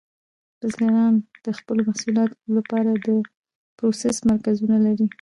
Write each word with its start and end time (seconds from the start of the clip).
بزګران 0.59 1.13
د 1.45 1.47
خپلو 1.57 1.81
محصولاتو 1.87 2.39
لپاره 2.57 2.91
د 3.05 3.07
پروسس 3.77 4.17
مرکزونه 4.29 4.77
لري. 4.85 5.05